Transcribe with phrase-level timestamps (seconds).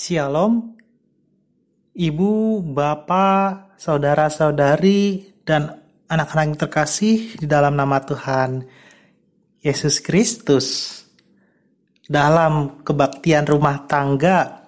[0.00, 0.80] Shalom,
[1.92, 5.76] Ibu, Bapak, Saudara-saudari, dan
[6.08, 8.64] anak-anak yang terkasih di dalam nama Tuhan
[9.60, 10.96] Yesus Kristus.
[12.08, 14.64] Dalam kebaktian rumah tangga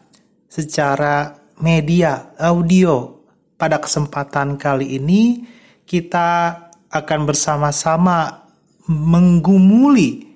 [0.53, 1.33] secara
[1.64, 3.24] media audio
[3.56, 5.49] pada kesempatan kali ini
[5.88, 6.60] kita
[6.92, 8.53] akan bersama-sama
[8.85, 10.28] menggumuli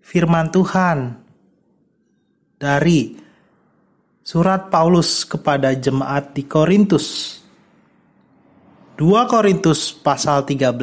[0.00, 1.20] firman Tuhan
[2.56, 3.25] dari
[4.26, 7.38] surat Paulus kepada jemaat di Korintus.
[8.98, 10.74] 2 Korintus pasal 13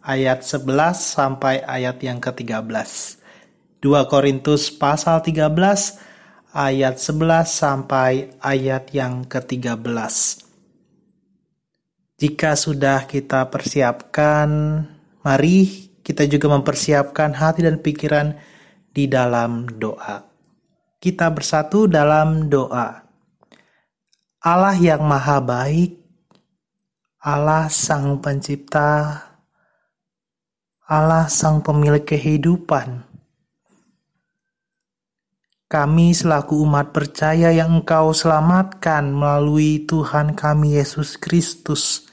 [0.00, 2.88] ayat 11 sampai ayat yang ke-13.
[3.84, 5.52] 2 Korintus pasal 13
[6.56, 9.84] ayat 11 sampai ayat yang ke-13.
[12.24, 14.48] Jika sudah kita persiapkan,
[15.20, 18.32] mari kita juga mempersiapkan hati dan pikiran
[18.96, 20.31] di dalam doa
[21.02, 23.02] kita bersatu dalam doa.
[24.38, 25.98] Allah yang maha baik,
[27.26, 29.18] Allah sang pencipta,
[30.86, 33.02] Allah sang pemilik kehidupan.
[35.66, 42.06] Kami selaku umat percaya yang engkau selamatkan melalui Tuhan kami Yesus Kristus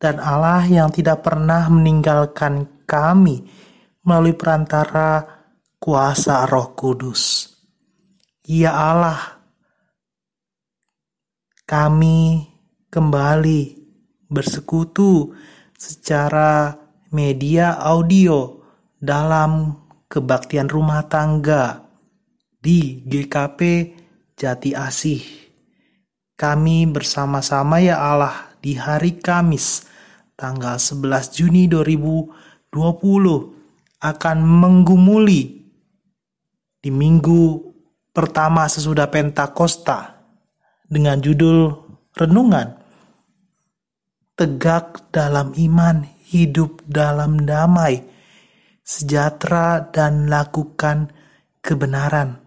[0.00, 3.44] dan Allah yang tidak pernah meninggalkan kami
[4.06, 5.26] melalui perantara
[5.82, 7.55] kuasa roh kudus.
[8.46, 9.42] Ya Allah,
[11.66, 12.46] kami
[12.94, 13.74] kembali
[14.30, 15.34] bersekutu
[15.74, 16.78] secara
[17.10, 18.62] media audio
[19.02, 19.74] dalam
[20.06, 21.90] kebaktian rumah tangga
[22.62, 23.60] di GKP
[24.38, 25.26] Jati Asih.
[26.38, 29.90] Kami bersama-sama ya Allah di hari Kamis
[30.38, 32.70] tanggal 11 Juni 2020
[34.06, 35.66] akan menggumuli
[36.78, 37.65] di minggu
[38.16, 40.16] pertama sesudah Pentakosta
[40.88, 41.68] dengan judul
[42.16, 42.88] renungan
[44.36, 48.04] Tegak dalam iman, hidup dalam damai,
[48.84, 51.08] sejahtera dan lakukan
[51.64, 52.44] kebenaran.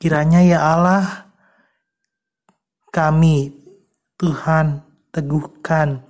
[0.00, 1.28] Kiranya ya Allah,
[2.88, 3.52] kami
[4.16, 4.80] Tuhan
[5.12, 6.08] teguhkan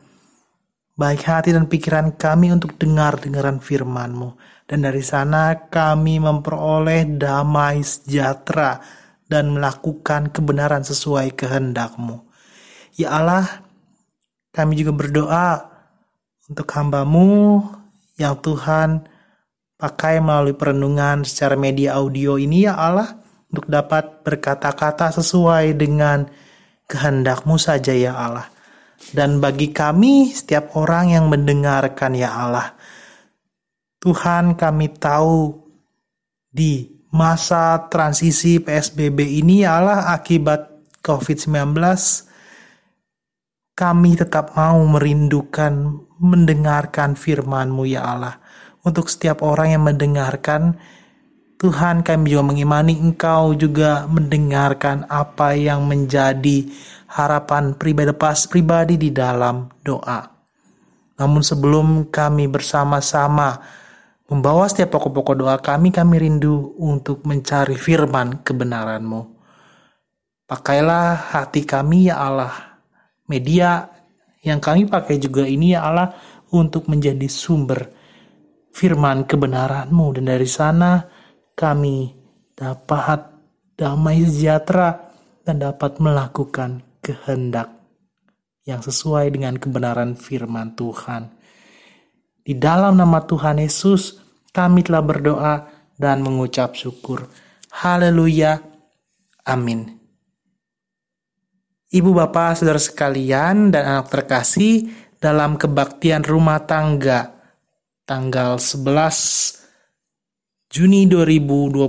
[0.94, 4.30] baik hati dan pikiran kami untuk dengar-dengaran firman-Mu
[4.66, 8.82] dan dari sana kami memperoleh damai sejahtera
[9.30, 12.26] dan melakukan kebenaran sesuai kehendak-Mu.
[12.98, 13.62] Ya Allah,
[14.50, 15.70] kami juga berdoa
[16.50, 17.62] untuk hambamu
[18.18, 19.06] yang Tuhan
[19.76, 23.18] pakai melalui perenungan secara media audio ini ya Allah,
[23.50, 26.26] untuk dapat berkata-kata sesuai dengan
[26.90, 28.48] kehendak-Mu saja ya Allah.
[29.12, 32.75] Dan bagi kami, setiap orang yang mendengarkan ya Allah,
[34.00, 35.56] Tuhan kami tahu
[36.52, 40.68] di masa transisi PSBB ini ialah akibat
[41.00, 41.76] COVID-19
[43.76, 48.40] kami tetap mau merindukan mendengarkan firman-Mu ya Allah.
[48.80, 50.80] Untuk setiap orang yang mendengarkan,
[51.60, 56.72] Tuhan kami juga mengimani Engkau juga mendengarkan apa yang menjadi
[57.12, 60.24] harapan pribadi pas pribadi di dalam doa.
[61.20, 63.60] Namun sebelum kami bersama-sama
[64.26, 69.22] Membawa setiap pokok-pokok doa kami, kami rindu untuk mencari firman kebenaran-Mu.
[70.50, 72.82] Pakailah hati kami ya Allah.
[73.30, 73.86] Media
[74.42, 76.10] yang kami pakai juga ini ya Allah
[76.50, 77.86] untuk menjadi sumber
[78.74, 80.06] firman kebenaran-Mu.
[80.18, 81.06] Dan dari sana
[81.54, 82.10] kami
[82.50, 83.30] dapat
[83.78, 85.06] damai sejahtera
[85.46, 87.70] dan dapat melakukan kehendak
[88.66, 91.35] yang sesuai dengan kebenaran firman Tuhan.
[92.46, 94.22] Di dalam nama Tuhan Yesus,
[94.54, 95.66] kami telah berdoa
[95.98, 97.26] dan mengucap syukur.
[97.74, 98.62] Haleluya.
[99.50, 99.98] Amin.
[101.90, 107.34] Ibu bapak saudara sekalian dan anak terkasih dalam kebaktian rumah tangga
[108.06, 111.82] tanggal 11 Juni 2020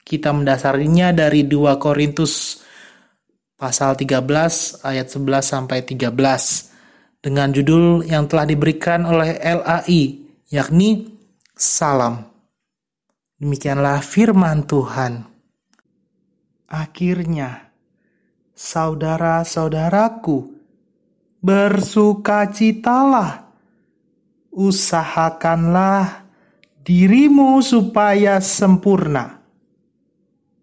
[0.00, 2.64] kita mendasarinya dari 2 Korintus
[3.56, 6.71] pasal 13 ayat 11 sampai 13
[7.22, 11.14] dengan judul yang telah diberikan oleh LAI, yakni
[11.54, 12.26] Salam.
[13.38, 15.22] Demikianlah firman Tuhan.
[16.66, 17.70] Akhirnya,
[18.50, 20.50] saudara-saudaraku,
[21.38, 23.46] bersukacitalah,
[24.50, 26.26] usahakanlah
[26.82, 29.38] dirimu supaya sempurna.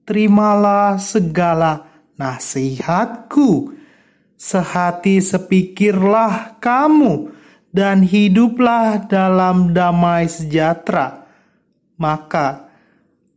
[0.03, 1.87] Terimalah segala
[2.19, 3.78] nasihatku
[4.39, 7.27] Sehati sepikirlah kamu
[7.75, 11.27] dan hiduplah dalam damai sejahtera.
[11.99, 12.71] Maka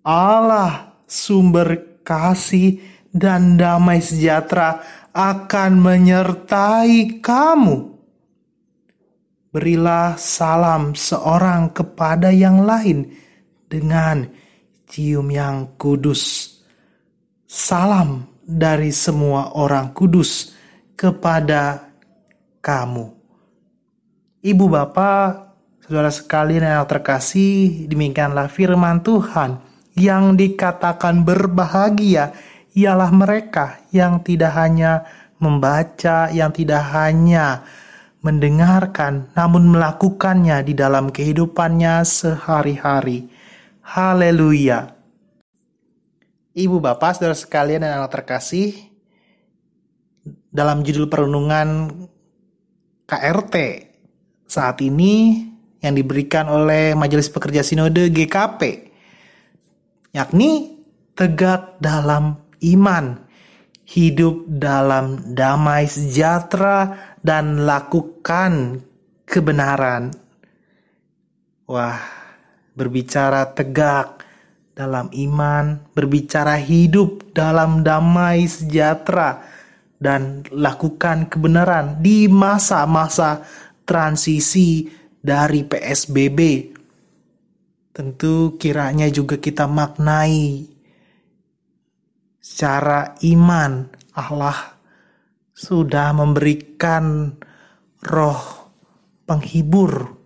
[0.06, 2.78] Allah sumber kasih
[3.10, 4.78] dan damai sejahtera
[5.10, 7.98] akan menyertai kamu.
[9.50, 13.10] Berilah salam seorang kepada yang lain
[13.66, 14.30] dengan
[14.86, 16.54] cium yang kudus.
[17.50, 20.61] Salam dari semua orang kudus
[21.02, 21.90] kepada
[22.62, 23.10] kamu.
[24.38, 25.50] Ibu bapak,
[25.82, 29.58] saudara sekalian yang terkasih, demikianlah firman Tuhan
[29.98, 32.30] yang dikatakan berbahagia
[32.78, 35.02] ialah mereka yang tidak hanya
[35.42, 37.66] membaca, yang tidak hanya
[38.22, 43.26] mendengarkan, namun melakukannya di dalam kehidupannya sehari-hari.
[43.82, 44.94] Haleluya!
[46.54, 48.91] Ibu bapak, saudara sekalian anak terkasih,
[50.52, 51.90] dalam judul perenungan
[53.06, 53.54] KRT
[54.46, 55.44] saat ini
[55.82, 58.92] yang diberikan oleh Majelis Pekerja Sinode GKP,
[60.14, 60.78] yakni
[61.18, 63.18] tegak dalam iman,
[63.82, 68.82] hidup dalam damai sejahtera, dan lakukan
[69.26, 70.14] kebenaran.
[71.66, 71.98] Wah,
[72.78, 74.22] berbicara tegak
[74.72, 79.44] dalam iman, berbicara hidup dalam damai sejahtera,
[80.02, 83.46] dan lakukan kebenaran di masa-masa
[83.86, 84.90] transisi
[85.22, 86.38] dari PSBB.
[87.94, 90.66] Tentu kiranya juga kita maknai
[92.42, 93.86] secara iman
[94.18, 94.74] Allah
[95.54, 97.30] sudah memberikan
[98.02, 98.42] roh
[99.22, 100.18] penghibur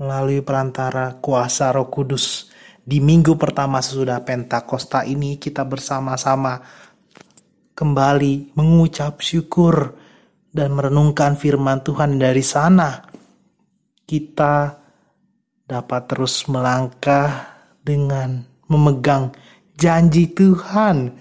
[0.00, 2.48] melalui perantara kuasa Roh Kudus.
[2.80, 6.58] Di minggu pertama sesudah Pentakosta ini kita bersama-sama
[7.80, 9.96] kembali mengucap syukur
[10.52, 13.08] dan merenungkan firman Tuhan dari sana.
[14.04, 14.76] Kita
[15.64, 19.32] dapat terus melangkah dengan memegang
[19.80, 21.16] janji Tuhan,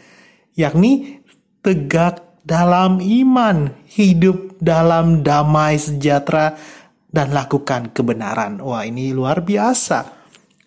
[0.60, 1.24] yakni
[1.64, 6.60] tegak dalam iman, hidup dalam damai sejahtera,
[7.08, 8.60] dan lakukan kebenaran.
[8.60, 10.20] Wah, ini luar biasa.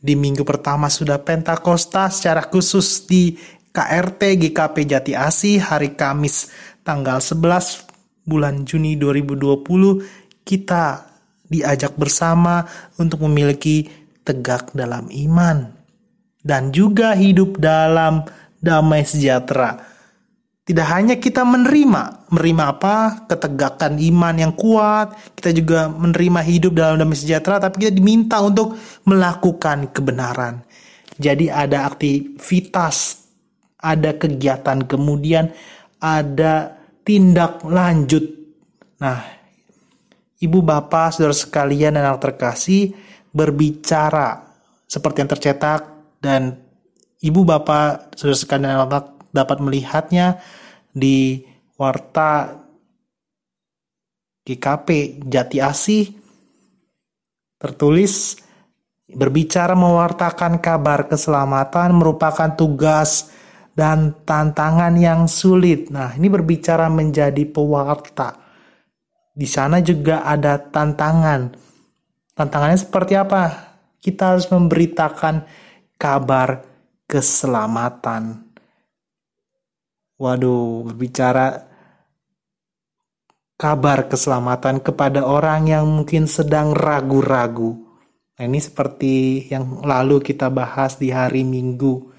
[0.02, 3.38] Di minggu pertama sudah Pentakosta secara khusus di
[3.72, 6.52] KRT GKP Jati Asih hari Kamis
[6.84, 7.88] tanggal 11
[8.28, 11.08] bulan Juni 2020 kita
[11.48, 12.68] diajak bersama
[13.00, 13.88] untuk memiliki
[14.28, 15.72] tegak dalam iman
[16.44, 18.28] dan juga hidup dalam
[18.60, 19.88] damai sejahtera
[20.62, 23.26] tidak hanya kita menerima, menerima apa?
[23.26, 28.78] Ketegakan iman yang kuat, kita juga menerima hidup dalam damai sejahtera, tapi kita diminta untuk
[29.02, 30.62] melakukan kebenaran.
[31.18, 33.21] Jadi ada aktivitas,
[33.82, 35.50] ada kegiatan, kemudian
[35.98, 38.22] ada tindak lanjut.
[39.02, 39.18] Nah,
[40.38, 42.94] ibu bapak, saudara sekalian dan anak terkasih
[43.34, 44.46] berbicara
[44.86, 45.80] seperti yang tercetak
[46.22, 46.62] dan
[47.18, 50.38] ibu bapak, saudara sekalian dan anak dapat melihatnya
[50.94, 51.42] di
[51.74, 52.62] Warta
[54.46, 56.04] GKP Jati Asih
[57.58, 58.38] tertulis
[59.06, 63.30] berbicara mewartakan kabar keselamatan merupakan tugas
[63.72, 65.88] dan tantangan yang sulit.
[65.88, 68.36] Nah, ini berbicara menjadi pewarta.
[69.32, 71.56] Di sana juga ada tantangan.
[72.36, 73.72] Tantangannya seperti apa?
[73.96, 75.48] Kita harus memberitakan
[75.96, 76.64] kabar
[77.08, 78.44] keselamatan.
[80.20, 81.72] Waduh, berbicara
[83.56, 87.78] kabar keselamatan kepada orang yang mungkin sedang ragu-ragu.
[88.36, 92.11] Nah, ini seperti yang lalu kita bahas di hari Minggu.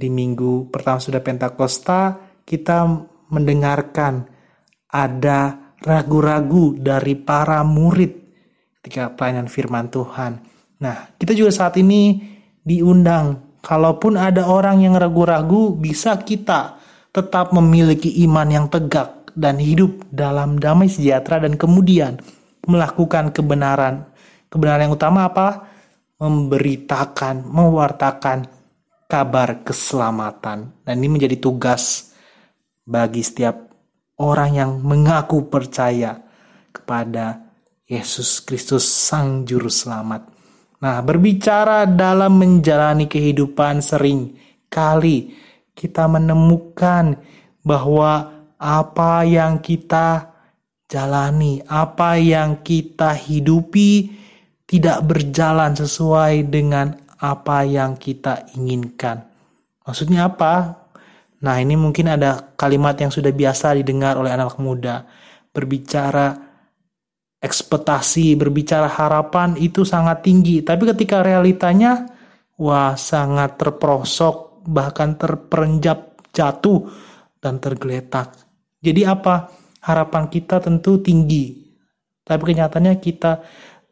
[0.00, 2.88] Di minggu pertama sudah Pentakosta, kita
[3.28, 4.24] mendengarkan
[4.88, 8.08] ada ragu-ragu dari para murid
[8.80, 10.40] ketika pelayanan firman Tuhan.
[10.80, 12.16] Nah, kita juga saat ini
[12.64, 13.52] diundang.
[13.60, 16.80] Kalaupun ada orang yang ragu-ragu, bisa kita
[17.12, 22.24] tetap memiliki iman yang tegak dan hidup dalam damai sejahtera dan kemudian
[22.64, 24.08] melakukan kebenaran.
[24.48, 25.68] Kebenaran yang utama apa?
[26.16, 28.59] Memberitakan, mewartakan
[29.10, 30.70] kabar keselamatan.
[30.86, 32.14] Dan ini menjadi tugas
[32.86, 33.66] bagi setiap
[34.22, 36.22] orang yang mengaku percaya
[36.70, 37.50] kepada
[37.90, 40.30] Yesus Kristus Sang Juru Selamat.
[40.78, 44.38] Nah, berbicara dalam menjalani kehidupan sering
[44.70, 45.34] kali
[45.74, 47.18] kita menemukan
[47.66, 50.30] bahwa apa yang kita
[50.86, 54.12] jalani, apa yang kita hidupi
[54.68, 59.20] tidak berjalan sesuai dengan apa yang kita inginkan.
[59.84, 60.80] Maksudnya apa?
[61.40, 65.04] Nah, ini mungkin ada kalimat yang sudah biasa didengar oleh anak muda.
[65.52, 66.36] Berbicara
[67.40, 72.04] ekspektasi, berbicara harapan itu sangat tinggi, tapi ketika realitanya
[72.60, 76.84] wah sangat terperosok bahkan terperenjap jatuh
[77.40, 78.36] dan tergeletak.
[78.84, 79.48] Jadi apa?
[79.80, 81.56] Harapan kita tentu tinggi,
[82.20, 83.40] tapi kenyataannya kita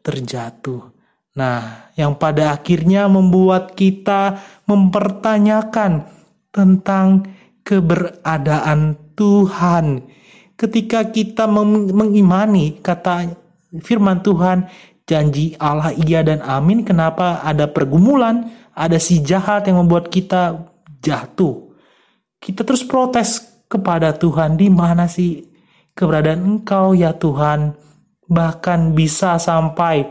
[0.05, 0.98] terjatuh.
[1.39, 6.03] Nah, yang pada akhirnya membuat kita mempertanyakan
[6.51, 7.31] tentang
[7.63, 10.03] keberadaan Tuhan.
[10.59, 13.31] Ketika kita mengimani kata
[13.79, 14.67] firman Tuhan,
[15.07, 20.59] janji Allah iya dan amin, kenapa ada pergumulan, ada si jahat yang membuat kita
[20.99, 21.71] jatuh.
[22.43, 25.47] Kita terus protes kepada Tuhan, di mana sih
[25.95, 27.79] keberadaan Engkau ya Tuhan?
[28.27, 30.05] Bahkan bisa sampai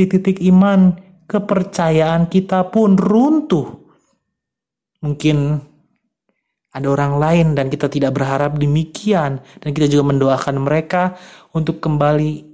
[0.00, 0.96] di titik iman
[1.28, 3.68] kepercayaan kita pun runtuh.
[5.04, 5.60] Mungkin
[6.72, 11.20] ada orang lain dan kita tidak berharap demikian dan kita juga mendoakan mereka
[11.52, 12.48] untuk kembali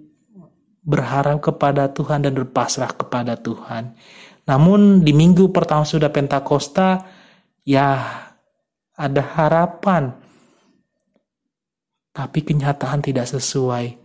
[0.82, 3.94] berharap kepada Tuhan dan berpasrah kepada Tuhan.
[4.46, 7.02] Namun di minggu pertama sudah Pentakosta,
[7.66, 7.98] ya
[8.94, 10.14] ada harapan.
[12.14, 13.98] Tapi kenyataan tidak sesuai.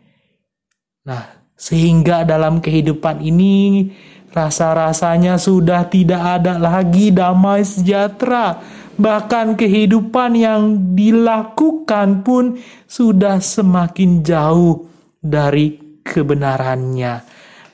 [1.07, 3.86] Nah, sehingga dalam kehidupan ini
[4.34, 8.58] rasa-rasanya sudah tidak ada lagi damai sejahtera.
[8.98, 10.62] Bahkan kehidupan yang
[10.98, 12.58] dilakukan pun
[12.89, 14.89] sudah semakin jauh
[15.22, 17.22] dari kebenarannya.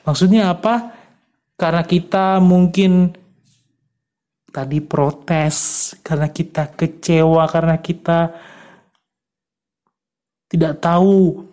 [0.04, 0.92] Maksudnya apa?
[1.56, 3.12] Karena kita mungkin
[4.52, 5.56] tadi protes,
[6.04, 8.36] karena kita kecewa, karena kita
[10.48, 11.44] tidak tahu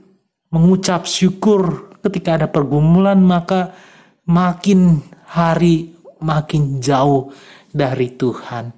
[0.55, 3.73] mengucap syukur ketika ada pergumulan, maka
[4.29, 7.33] makin hari makin jauh
[7.73, 8.71] dari Tuhan.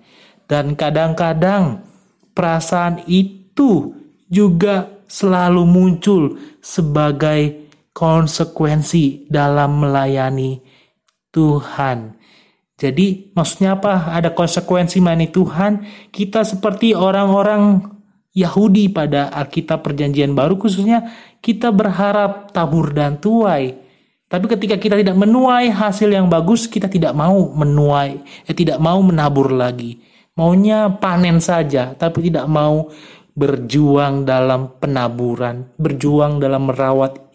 [0.47, 1.83] Dan kadang-kadang
[2.31, 3.91] perasaan itu
[4.31, 6.23] juga selalu muncul
[6.63, 10.59] sebagai konsekuensi dalam melayani
[11.31, 12.15] Tuhan.
[12.77, 14.13] Jadi maksudnya apa?
[14.13, 15.71] Ada konsekuensi melayani Tuhan.
[16.13, 17.81] Kita seperti orang-orang
[18.37, 21.09] Yahudi pada Alkitab Perjanjian Baru khususnya
[21.47, 23.87] kita berharap tabur dan tuai.
[24.27, 28.99] Tapi ketika kita tidak menuai hasil yang bagus, kita tidak mau menuai, eh, tidak mau
[28.99, 30.03] menabur lagi.
[30.35, 32.91] Maunya panen saja, tapi tidak mau
[33.31, 37.27] berjuang dalam penaburan, berjuang dalam merawat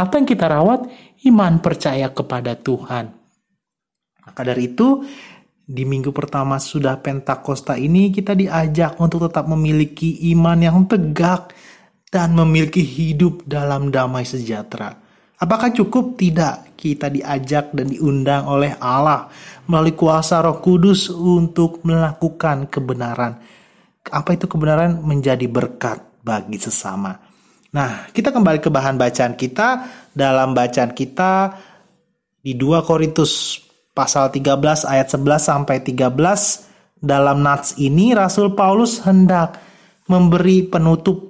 [0.00, 0.88] apa yang kita rawat?
[1.28, 3.12] Iman percaya kepada Tuhan.
[4.24, 5.04] Maka dari itu,
[5.60, 11.52] di minggu pertama sudah Pentakosta ini kita diajak untuk tetap memiliki iman yang tegak
[12.10, 14.98] dan memiliki hidup dalam damai sejahtera.
[15.40, 16.18] Apakah cukup?
[16.20, 16.76] Tidak.
[16.76, 19.30] Kita diajak dan diundang oleh Allah
[19.64, 23.40] melalui kuasa Roh Kudus untuk melakukan kebenaran.
[24.10, 25.00] Apa itu kebenaran?
[25.00, 27.16] Menjadi berkat bagi sesama.
[27.70, 29.68] Nah, kita kembali ke bahan bacaan kita.
[30.12, 31.56] Dalam bacaan kita
[32.42, 33.62] di 2 Korintus
[33.94, 36.10] pasal 13 ayat 11 sampai 13
[37.00, 39.56] dalam nats ini Rasul Paulus hendak
[40.08, 41.29] memberi penutup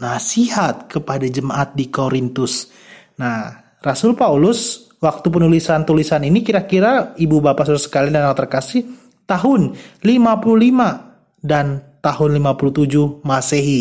[0.00, 2.72] nasihat kepada jemaat di Korintus.
[3.20, 8.82] Nah, Rasul Paulus waktu penulisan tulisan ini kira-kira ibu bapak saudara sekalian dan yang terkasih
[9.28, 13.80] tahun 55 dan tahun 57 Masehi.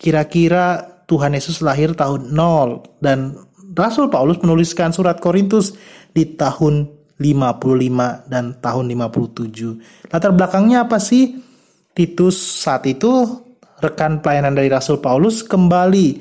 [0.00, 3.34] Kira-kira Tuhan Yesus lahir tahun 0 dan
[3.74, 5.74] Rasul Paulus menuliskan surat Korintus
[6.10, 6.90] di tahun
[7.20, 10.08] 55 dan tahun 57.
[10.10, 11.36] Latar belakangnya apa sih?
[11.92, 13.10] Titus saat itu
[13.80, 16.20] rekan pelayanan dari Rasul Paulus kembali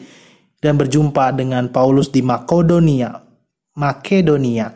[0.59, 3.15] dan berjumpa dengan Paulus di Makedonia,
[3.75, 4.71] Makedonia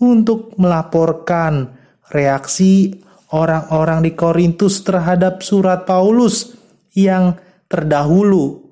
[0.00, 1.72] untuk melaporkan
[2.12, 2.92] reaksi
[3.32, 6.54] orang-orang di Korintus terhadap surat Paulus
[6.94, 8.66] yang terdahulu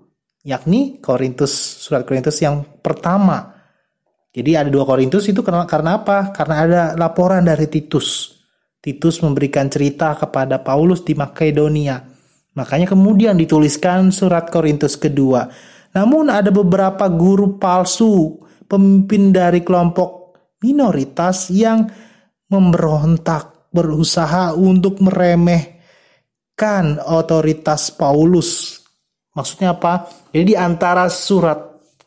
[0.45, 3.57] yakni Korintus surat Korintus yang pertama.
[4.35, 6.31] Jadi ada dua Korintus itu karena, karena apa?
[6.31, 8.35] Karena ada laporan dari Titus.
[8.85, 12.14] Titus memberikan cerita kepada Paulus di Makedonia.
[12.55, 15.51] Makanya kemudian dituliskan surat Korintus kedua.
[15.95, 21.87] Namun ada beberapa guru palsu, pemimpin dari kelompok minoritas yang
[22.51, 28.85] memberontak, berusaha untuk meremehkan otoritas Paulus
[29.35, 30.07] Maksudnya apa?
[30.31, 31.59] Jadi di antara surat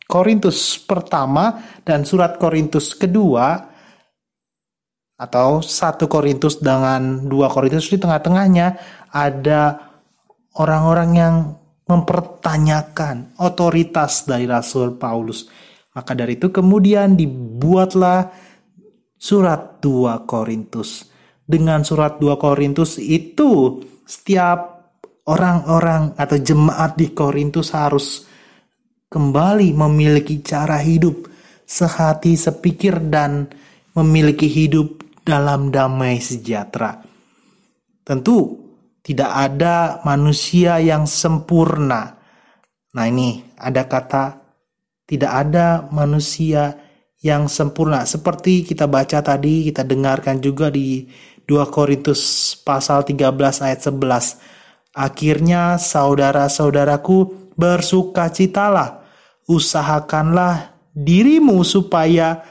[0.08, 3.68] Korintus pertama dan surat Korintus kedua
[5.20, 8.80] atau satu Korintus dengan dua Korintus di tengah-tengahnya
[9.12, 9.87] ada
[10.58, 11.34] orang-orang yang
[11.88, 15.48] mempertanyakan otoritas dari Rasul Paulus.
[15.96, 18.28] Maka dari itu kemudian dibuatlah
[19.16, 21.08] surat 2 Korintus.
[21.48, 24.92] Dengan surat 2 Korintus itu setiap
[25.24, 28.28] orang-orang atau jemaat di Korintus harus
[29.08, 31.24] kembali memiliki cara hidup
[31.64, 33.48] sehati sepikir dan
[33.96, 37.00] memiliki hidup dalam damai sejahtera.
[38.04, 38.67] Tentu
[39.08, 42.20] tidak ada manusia yang sempurna.
[42.92, 44.36] Nah, ini ada kata
[45.08, 46.76] tidak ada manusia
[47.24, 48.04] yang sempurna.
[48.04, 51.08] Seperti kita baca tadi, kita dengarkan juga di
[51.48, 54.36] 2 Korintus pasal 13 ayat 11.
[54.92, 59.08] Akhirnya saudara-saudaraku bersukacitalah,
[59.48, 62.44] usahakanlah dirimu supaya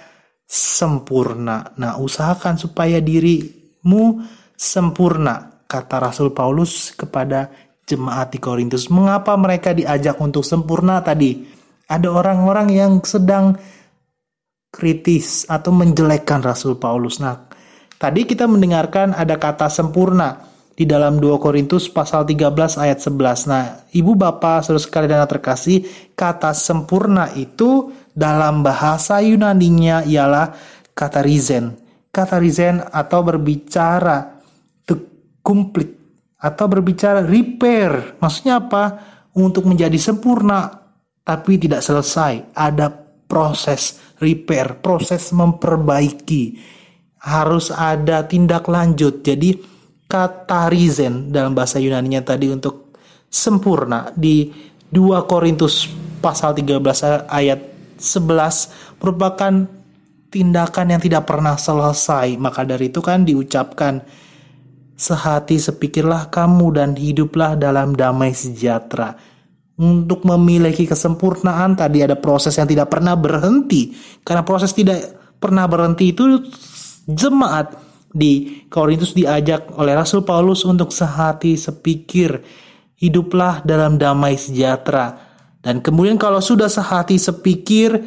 [0.49, 1.77] sempurna.
[1.77, 4.25] Nah, usahakan supaya dirimu
[4.57, 7.51] sempurna, kata Rasul Paulus kepada
[7.87, 8.87] jemaat di Korintus.
[8.87, 11.43] Mengapa mereka diajak untuk sempurna tadi?
[11.87, 13.55] Ada orang-orang yang sedang
[14.67, 17.23] kritis atau menjelekkan Rasul Paulus.
[17.23, 17.47] Nah,
[17.95, 20.43] tadi kita mendengarkan ada kata sempurna
[20.77, 23.49] di dalam 2 Korintus pasal 13 ayat 11.
[23.49, 25.77] Nah, Ibu Bapak Saudara sekalian yang terkasih,
[26.13, 30.53] kata sempurna itu dalam bahasa Yunaninya ialah
[30.93, 31.73] kata rizen.
[32.13, 34.36] Kata rizen atau berbicara
[35.47, 35.95] complete
[36.43, 38.19] atau berbicara repair.
[38.19, 38.83] Maksudnya apa?
[39.39, 40.67] Untuk menjadi sempurna
[41.23, 42.51] tapi tidak selesai.
[42.51, 42.91] Ada
[43.31, 46.75] proses repair, proses memperbaiki.
[47.23, 49.23] Harus ada tindak lanjut.
[49.23, 49.55] Jadi
[50.07, 52.95] kata rizen dalam bahasa Yunani-nya tadi untuk
[53.27, 54.51] sempurna di
[54.87, 55.87] 2 Korintus
[56.23, 57.59] pasal 13 ayat
[57.99, 59.53] 11 merupakan
[60.31, 62.35] tindakan yang tidak pernah selesai.
[62.39, 63.99] Maka dari itu kan diucapkan
[64.97, 69.13] sehati sepikirlah kamu dan hiduplah dalam damai sejahtera.
[69.77, 73.93] Untuk memiliki kesempurnaan tadi ada proses yang tidak pernah berhenti.
[74.25, 74.97] Karena proses tidak
[75.37, 76.41] pernah berhenti itu
[77.05, 77.77] jemaat
[78.09, 82.41] di Korintus diajak oleh Rasul Paulus untuk sehati sepikir,
[82.97, 85.13] hiduplah dalam damai sejahtera.
[85.61, 88.01] Dan kemudian kalau sudah sehati sepikir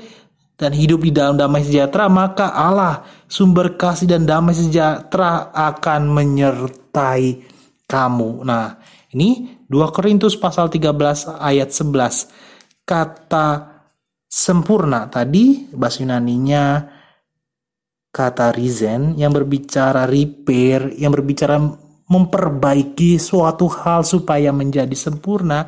[0.60, 7.48] dan hidup di dalam damai sejahtera, maka Allah sumber kasih dan damai sejahtera akan menyertai
[7.88, 8.44] kamu.
[8.44, 8.76] Nah,
[9.16, 12.84] ini 2 Korintus pasal 13 ayat 11.
[12.84, 13.48] Kata
[14.28, 16.84] sempurna tadi bahasa Yunaninya
[18.12, 21.56] kata Rizen yang berbicara repair, yang berbicara
[22.10, 25.64] memperbaiki suatu hal supaya menjadi sempurna,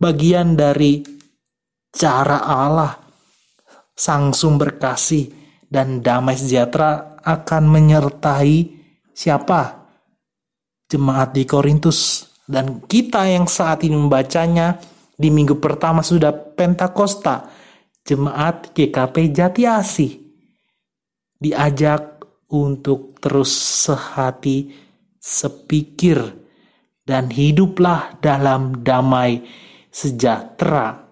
[0.00, 1.04] bagian dari
[1.92, 3.07] cara Allah,
[3.98, 5.26] sang sumber kasih
[5.66, 8.78] dan damai sejahtera akan menyertai
[9.10, 9.90] siapa?
[10.86, 14.78] Jemaat di Korintus dan kita yang saat ini membacanya
[15.18, 17.50] di minggu pertama sudah Pentakosta,
[18.06, 20.12] jemaat GKP Jati Asih
[21.42, 24.72] diajak untuk terus sehati,
[25.20, 26.22] sepikir,
[27.02, 29.44] dan hiduplah dalam damai
[29.92, 31.04] sejahtera.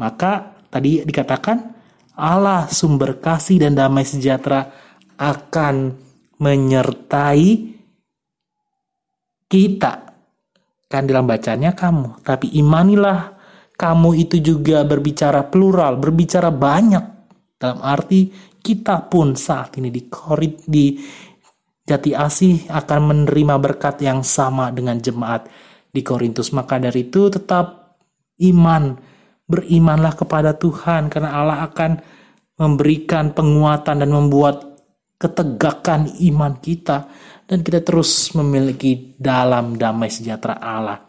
[0.00, 1.73] Maka tadi dikatakan
[2.14, 4.70] Allah sumber kasih dan damai sejahtera
[5.18, 5.98] akan
[6.38, 7.74] menyertai
[9.50, 9.92] kita.
[10.86, 13.34] Kan dalam bacanya kamu, tapi imanilah
[13.74, 17.04] kamu itu juga berbicara plural, berbicara banyak.
[17.58, 18.30] Dalam arti
[18.62, 20.94] kita pun saat ini di Korit di
[21.84, 25.50] Jati Asih akan menerima berkat yang sama dengan jemaat
[25.90, 26.54] di Korintus.
[26.54, 27.98] Maka dari itu tetap
[28.40, 28.96] iman,
[29.44, 32.00] berimanlah kepada Tuhan karena Allah akan
[32.56, 34.84] memberikan penguatan dan membuat
[35.20, 37.08] ketegakan iman kita
[37.44, 41.04] dan kita terus memiliki dalam damai sejahtera Allah.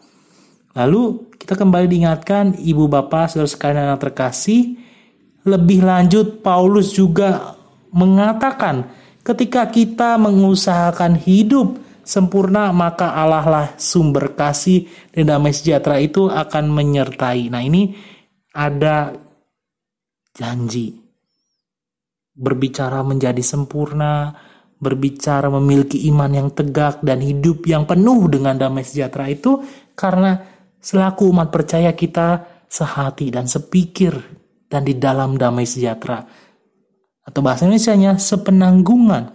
[0.76, 4.76] Lalu kita kembali diingatkan ibu bapak saudara sekalian yang terkasih
[5.46, 7.54] lebih lanjut, Paulus juga
[7.94, 8.90] mengatakan,
[9.22, 16.66] ketika kita mengusahakan hidup sempurna, maka Allah lah sumber kasih dan damai sejahtera itu akan
[16.74, 17.46] menyertai.
[17.46, 17.94] Nah, ini
[18.56, 19.12] ada
[20.32, 20.96] janji
[22.36, 24.32] berbicara menjadi sempurna,
[24.76, 29.60] berbicara memiliki iman yang tegak dan hidup yang penuh dengan damai sejahtera itu
[29.96, 30.40] karena
[30.80, 34.12] selaku umat percaya kita sehati dan sepikir
[34.68, 36.24] dan di dalam damai sejahtera.
[37.26, 39.34] Atau bahasa Indonesia-nya sepenanggungan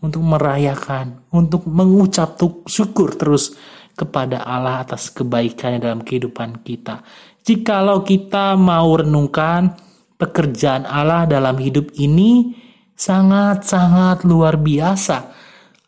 [0.00, 2.38] untuk merayakan, untuk mengucap
[2.70, 3.58] syukur terus
[3.98, 7.02] kepada Allah atas kebaikannya dalam kehidupan kita.
[7.48, 9.72] Jikalau kita mau renungkan
[10.20, 12.52] pekerjaan Allah dalam hidup ini
[12.92, 15.32] sangat-sangat luar biasa.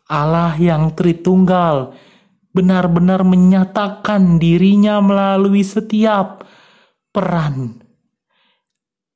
[0.09, 1.93] Allah yang Tritunggal
[2.49, 6.49] benar-benar menyatakan dirinya melalui setiap
[7.13, 7.77] peran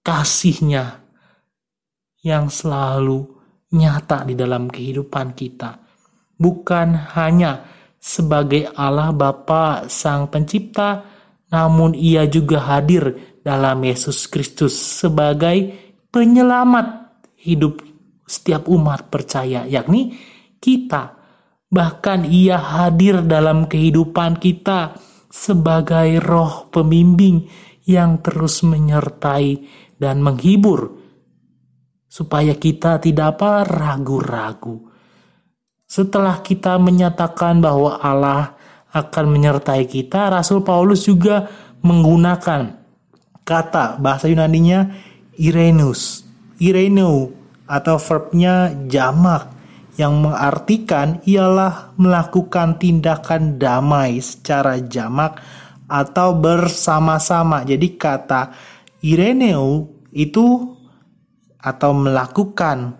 [0.05, 1.01] kasihnya
[2.21, 3.25] yang selalu
[3.73, 5.81] nyata di dalam kehidupan kita.
[6.37, 7.65] Bukan hanya
[7.97, 11.14] sebagai Allah Bapa Sang Pencipta,
[11.55, 15.71] namun ia juga hadir dalam Yesus Kristus sebagai
[16.11, 17.79] penyelamat hidup
[18.27, 20.19] setiap umat percaya, yakni
[20.59, 21.15] kita
[21.75, 24.95] Bahkan ia hadir dalam kehidupan kita
[25.27, 27.51] sebagai roh pembimbing
[27.83, 29.59] yang terus menyertai
[29.99, 30.95] dan menghibur
[32.07, 34.87] supaya kita tidak apa ragu-ragu.
[35.83, 38.54] Setelah kita menyatakan bahwa Allah
[38.95, 41.51] akan menyertai kita, Rasul Paulus juga
[41.83, 42.79] menggunakan
[43.43, 44.87] kata bahasa Yunaninya
[45.35, 46.23] Irenus,
[46.63, 47.35] Ireneu
[47.67, 49.51] atau verbnya jamak
[49.99, 55.43] yang mengartikan ialah melakukan tindakan damai secara jamak
[55.91, 57.67] atau bersama-sama.
[57.67, 58.55] Jadi kata
[59.03, 60.71] Ireneu itu
[61.59, 62.95] atau melakukan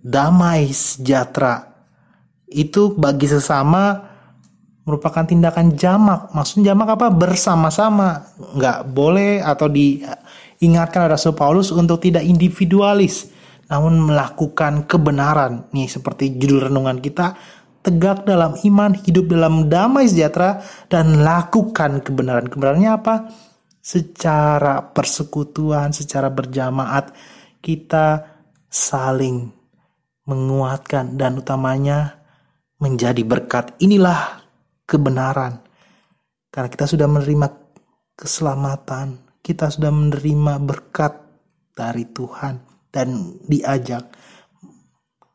[0.00, 1.70] damai sejahtera
[2.50, 4.09] itu bagi sesama
[4.90, 6.34] merupakan tindakan jamak.
[6.34, 7.06] Maksudnya jamak apa?
[7.14, 8.34] Bersama-sama.
[8.58, 13.30] Nggak boleh atau diingatkan Rasul Paulus untuk tidak individualis.
[13.70, 15.70] Namun melakukan kebenaran.
[15.70, 17.38] Nih seperti judul renungan kita.
[17.80, 20.60] Tegak dalam iman, hidup dalam damai sejahtera,
[20.92, 22.50] dan lakukan kebenaran.
[22.50, 23.14] Kebenarannya apa?
[23.80, 27.16] Secara persekutuan, secara berjamaat,
[27.64, 28.36] kita
[28.68, 29.48] saling
[30.28, 32.20] menguatkan dan utamanya
[32.80, 33.76] menjadi berkat.
[33.80, 34.39] Inilah
[34.90, 35.62] kebenaran.
[36.50, 37.46] Karena kita sudah menerima
[38.18, 41.14] keselamatan, kita sudah menerima berkat
[41.78, 42.58] dari Tuhan
[42.90, 44.10] dan diajak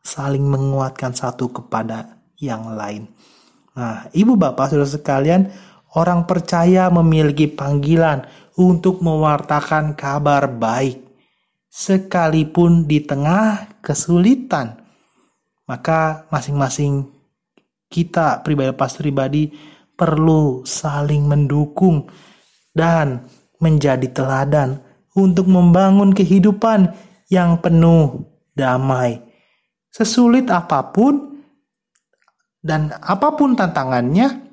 [0.03, 3.07] saling menguatkan satu kepada yang lain.
[3.79, 5.41] Nah, Ibu Bapak Saudara sekalian,
[5.95, 8.27] orang percaya memiliki panggilan
[8.59, 10.99] untuk mewartakan kabar baik
[11.71, 14.83] sekalipun di tengah kesulitan.
[15.65, 17.14] Maka masing-masing
[17.95, 19.47] kita pribadi pas pribadi
[19.95, 22.03] perlu saling mendukung
[22.75, 23.23] dan
[23.63, 24.83] menjadi teladan
[25.15, 26.91] untuk membangun kehidupan
[27.31, 29.23] yang penuh damai.
[29.87, 31.39] Sesulit apa pun
[32.59, 34.43] dan apa pun tantangannya,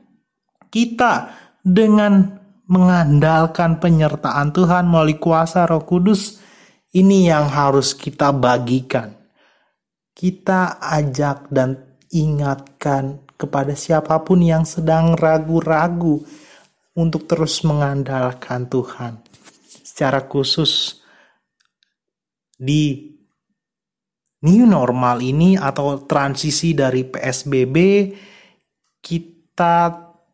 [0.71, 1.35] kita
[1.67, 2.39] dengan
[2.71, 6.39] mengandalkan penyertaan Tuhan melalui kuasa Roh Kudus,
[6.95, 9.19] ini yang harus kita bagikan.
[10.13, 16.23] Kita ajak dan ingatkan kepada siapa pun yang sedang ragu-ragu
[16.95, 19.19] untuk terus mengandalkan Tuhan.
[19.83, 21.03] Secara khusus
[22.55, 23.11] di
[24.47, 27.77] new normal ini atau transisi dari PSBB
[29.03, 29.77] kita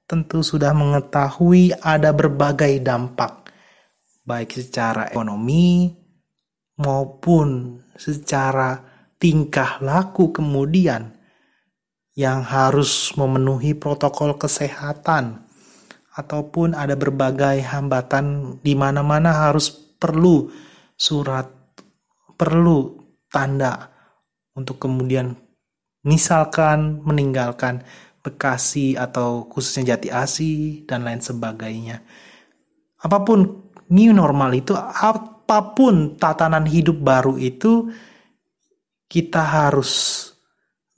[0.08, 3.52] tentu sudah mengetahui ada berbagai dampak
[4.24, 5.92] baik secara ekonomi
[6.80, 8.80] maupun secara
[9.20, 11.17] tingkah laku kemudian
[12.18, 15.46] yang harus memenuhi protokol kesehatan
[16.18, 20.50] ataupun ada berbagai hambatan di mana-mana harus perlu
[20.98, 21.46] surat
[22.34, 22.98] perlu
[23.30, 23.86] tanda
[24.58, 25.38] untuk kemudian
[26.02, 27.86] misalkan meninggalkan
[28.18, 32.02] Bekasi atau khususnya Jati Asi dan lain sebagainya.
[32.98, 37.88] Apa pun new normal itu apa pun tatanan hidup baru itu
[39.06, 39.90] kita harus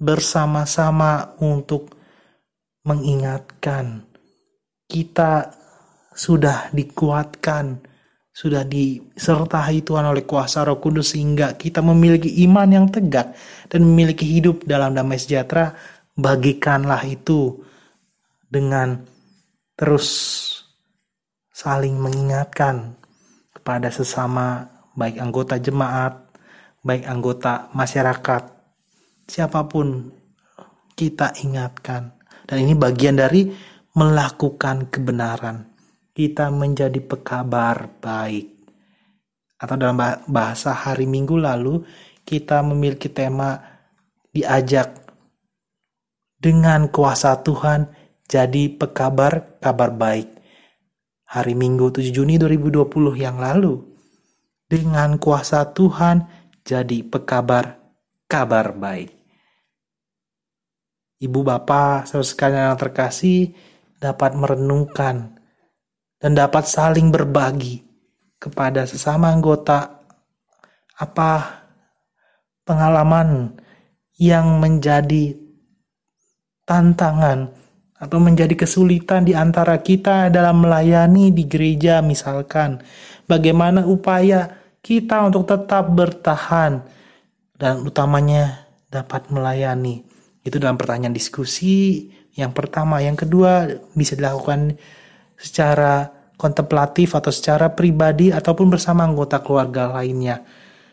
[0.00, 1.92] bersama-sama untuk
[2.88, 4.08] mengingatkan.
[4.88, 5.52] Kita
[6.16, 7.78] sudah dikuatkan,
[8.32, 13.36] sudah disertai Tuhan oleh kuasa Roh Kudus sehingga kita memiliki iman yang tegak
[13.68, 15.76] dan memiliki hidup dalam damai sejahtera,
[16.16, 17.60] bagikanlah itu
[18.50, 19.06] dengan
[19.78, 20.08] terus
[21.54, 22.96] saling mengingatkan
[23.54, 26.18] kepada sesama baik anggota jemaat,
[26.82, 28.59] baik anggota masyarakat
[29.30, 30.10] siapa pun
[30.98, 32.18] kita ingatkan.
[32.42, 33.46] Dan ini bagian dari
[33.94, 35.70] melakukan kebenaran.
[36.10, 38.58] Kita menjadi pekabar baik.
[39.54, 39.94] Atau dalam
[40.26, 41.86] bahasa hari Minggu lalu,
[42.26, 43.54] kita memiliki tema
[44.34, 44.98] diajak
[46.42, 47.86] dengan kuasa Tuhan
[48.26, 50.28] jadi pekabar kabar baik.
[51.30, 53.78] Hari Minggu 7 Juni 2020 yang lalu.
[54.66, 56.26] Dengan kuasa Tuhan
[56.66, 57.78] jadi pekabar
[58.26, 59.19] kabar baik
[61.20, 63.52] ibu saudara sekalian yang terkasih
[64.00, 65.36] dapat merenungkan
[66.16, 67.84] dan dapat saling berbagi
[68.40, 70.00] kepada sesama anggota
[70.96, 71.60] apa
[72.64, 73.52] pengalaman
[74.16, 75.36] yang menjadi
[76.64, 77.52] tantangan
[78.00, 82.80] atau menjadi kesulitan di antara kita dalam melayani di gereja misalkan.
[83.28, 86.80] Bagaimana upaya kita untuk tetap bertahan
[87.60, 90.09] dan utamanya dapat melayani
[90.40, 93.00] itu dalam pertanyaan diskusi yang pertama.
[93.04, 94.76] Yang kedua bisa dilakukan
[95.36, 96.08] secara
[96.40, 100.40] kontemplatif atau secara pribadi ataupun bersama anggota keluarga lainnya.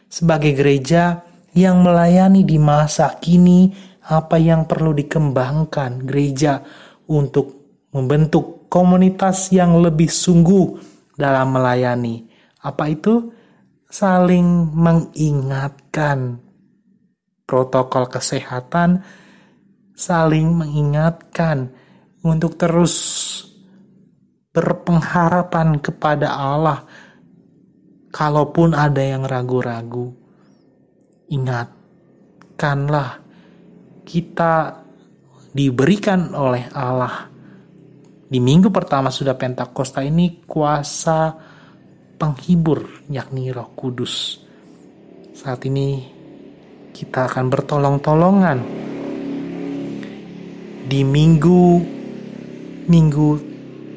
[0.08, 1.24] Sebagai gereja
[1.56, 3.72] yang melayani di masa kini
[4.08, 6.64] apa yang perlu dikembangkan gereja
[7.08, 7.56] untuk
[7.92, 10.80] membentuk komunitas yang lebih sungguh
[11.16, 12.28] dalam melayani.
[12.64, 13.32] Apa itu?
[13.88, 16.44] Saling mengingatkan
[17.48, 19.00] protokol kesehatan,
[19.98, 21.74] saling mengingatkan
[22.22, 22.94] untuk terus
[24.54, 26.86] berpengharapan kepada Allah.
[28.14, 30.10] Kalaupun ada yang ragu-ragu,
[31.30, 33.22] ingatkanlah
[34.06, 34.82] kita
[35.52, 37.30] diberikan oleh Allah.
[38.28, 41.36] Di minggu pertama sudah Pentakosta ini kuasa
[42.18, 44.42] penghibur yakni Roh Kudus.
[45.38, 46.02] Saat ini
[46.90, 48.87] kita akan bertolong-tolongan
[50.88, 51.84] di minggu
[52.88, 53.30] minggu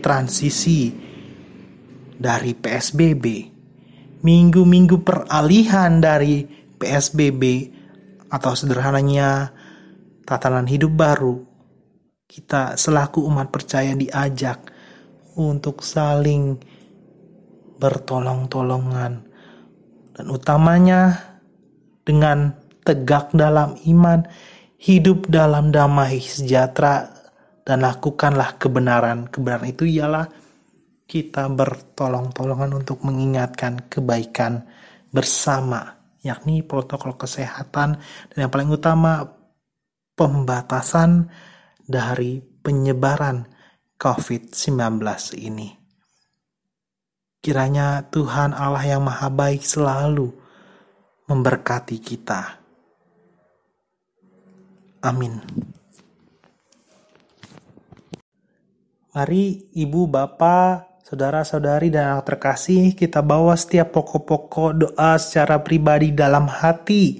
[0.03, 0.90] transisi
[2.18, 3.24] dari PSBB,
[4.26, 6.42] minggu-minggu peralihan dari
[6.76, 7.42] PSBB
[8.26, 9.55] atau sederhananya
[10.26, 11.38] tatanan hidup baru,
[12.26, 14.66] kita selaku umat percaya diajak
[15.38, 16.59] untuk saling
[17.79, 19.12] bertolong-tolongan.
[20.11, 21.16] Dan utamanya
[22.03, 24.26] dengan tegak dalam iman,
[24.81, 27.12] hidup dalam damai sejahtera
[27.62, 29.29] dan lakukanlah kebenaran.
[29.29, 30.25] Kebenaran itu ialah
[31.05, 34.64] kita bertolong-tolongan untuk mengingatkan kebaikan
[35.12, 38.01] bersama, yakni protokol kesehatan
[38.33, 39.29] dan yang paling utama
[40.16, 41.29] pembatasan
[41.85, 43.45] dari penyebaran
[44.01, 45.05] COVID-19
[45.37, 45.69] ini.
[47.40, 50.29] Kiranya Tuhan Allah yang Maha Baik selalu
[51.25, 52.60] memberkati kita.
[55.01, 55.41] Amin.
[59.11, 66.47] Mari ibu, bapak, saudara-saudari dan anak terkasih kita bawa setiap pokok-pokok doa secara pribadi dalam
[66.47, 67.19] hati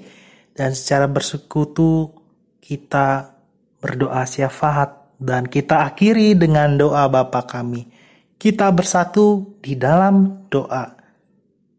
[0.55, 2.15] dan secara bersekutu
[2.63, 3.35] kita
[3.83, 7.91] berdoa syafaat dan kita akhiri dengan doa Bapa kami.
[8.39, 10.97] Kita bersatu di dalam doa.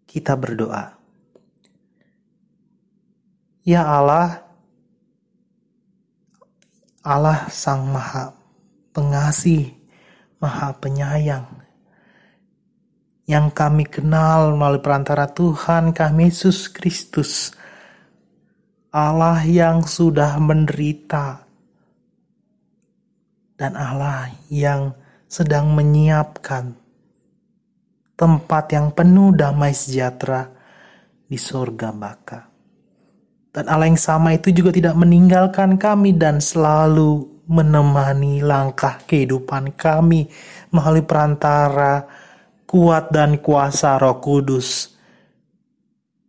[0.05, 0.99] Kita berdoa.
[3.63, 4.50] Ya Allah,
[7.01, 8.29] Allah Sang Maha
[8.93, 9.73] Pengasih,
[10.37, 11.47] Maha Penyayang,
[13.23, 17.55] yang kami kenal melalui perantara Tuhan kami Yesus Kristus,
[18.91, 21.47] Allah yang sudah menderita,
[23.55, 24.91] dan Allah yang
[25.31, 26.75] sedang menyiapkan
[28.19, 30.51] tempat yang penuh damai sejahtera
[31.25, 32.50] di surga baka.
[33.51, 40.31] Dan Allah yang sama itu juga tidak meninggalkan kami dan selalu menemani langkah kehidupan kami
[40.71, 42.07] melalui perantara
[42.63, 44.95] kuat dan kuasa Roh Kudus.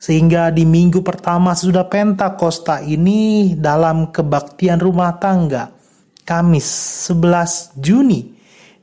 [0.03, 5.71] Sehingga di minggu pertama sudah Pentakosta ini dalam kebaktian rumah tangga,
[6.27, 6.67] Kamis
[7.07, 8.35] 11 Juni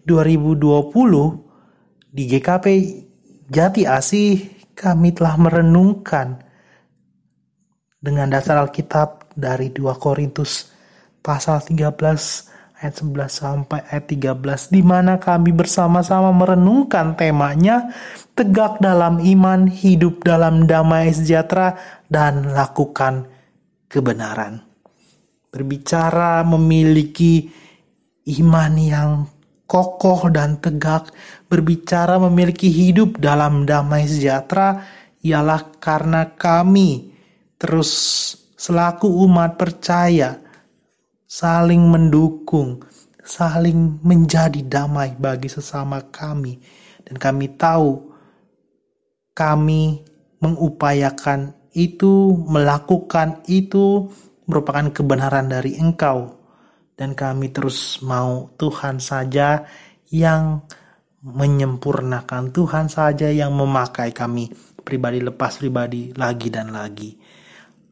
[0.07, 2.65] 2020 di GKP
[3.51, 6.48] Jati Asih kami telah merenungkan
[7.99, 10.71] dengan dasar Alkitab dari 2 Korintus
[11.19, 11.99] pasal 13
[12.79, 17.91] ayat 11 sampai ayat 13 di mana kami bersama-sama merenungkan temanya
[18.39, 21.75] tegak dalam iman, hidup dalam damai sejahtera
[22.07, 23.27] dan lakukan
[23.91, 24.63] kebenaran.
[25.51, 27.51] Berbicara memiliki
[28.39, 29.11] iman yang
[29.67, 31.11] kokoh dan tegak,
[31.51, 34.87] berbicara memiliki hidup dalam damai sejahtera
[35.19, 37.08] ialah karena kami
[37.59, 37.91] terus
[38.55, 40.39] selaku umat percaya
[41.29, 42.81] saling mendukung,
[43.21, 46.57] saling menjadi damai bagi sesama kami.
[47.05, 48.09] Dan kami tahu
[49.37, 50.01] kami
[50.41, 54.09] mengupayakan itu, melakukan itu
[54.49, 56.41] merupakan kebenaran dari Engkau.
[56.97, 59.63] Dan kami terus mau Tuhan saja
[60.11, 60.65] yang
[61.23, 64.51] menyempurnakan, Tuhan saja yang memakai kami
[64.83, 67.18] pribadi lepas pribadi lagi dan lagi.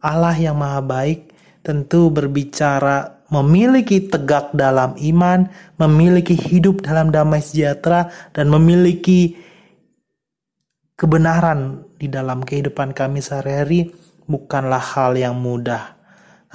[0.08, 8.08] Allah yang maha baik tentu berbicara memiliki tegak dalam iman, memiliki hidup dalam damai sejahtera,
[8.32, 9.36] dan memiliki
[10.96, 13.92] kebenaran di dalam kehidupan kami sehari-hari
[14.24, 16.00] bukanlah hal yang mudah.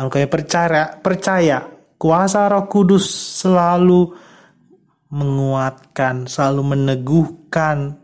[0.00, 1.68] Namun kami percaya, percaya
[2.00, 3.04] kuasa Roh Kudus
[3.44, 4.16] selalu
[5.12, 8.00] menguatkan, selalu meneguhkan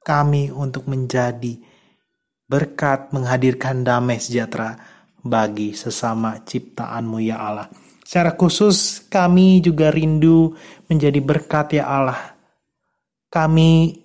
[0.00, 1.60] kami untuk menjadi
[2.54, 4.78] berkat menghadirkan damai sejahtera
[5.26, 7.66] bagi sesama ciptaanmu ya Allah.
[8.06, 10.54] Secara khusus kami juga rindu
[10.86, 12.38] menjadi berkat ya Allah.
[13.26, 13.98] Kami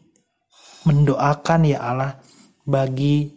[0.90, 2.18] mendoakan ya Allah
[2.66, 3.30] bagi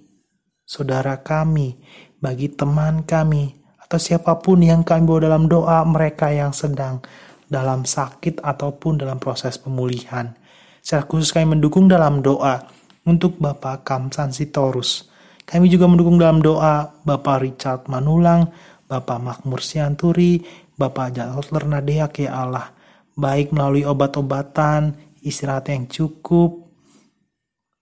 [0.64, 1.76] saudara kami,
[2.16, 3.52] bagi teman kami,
[3.84, 7.04] atau siapa pun yang kami bawa dalam doa mereka yang sedang
[7.52, 10.32] dalam sakit ataupun dalam proses pemulihan.
[10.80, 12.64] Secara khusus kami mendukung dalam doa
[13.06, 15.10] untuk Bapak Kamsan Sitorus.
[15.42, 18.48] Kami juga mendukung dalam doa Bapak Richard Manulang,
[18.86, 20.42] Bapak Makmur Sianturi,
[20.78, 22.72] Bapak Jarod Lernadea ke Allah,
[23.18, 26.70] baik melalui obat-obatan, istirahat yang cukup,